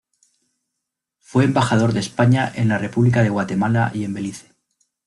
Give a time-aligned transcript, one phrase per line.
[1.19, 4.47] Fue Embajador de España en la República de Guatemala y en Belice.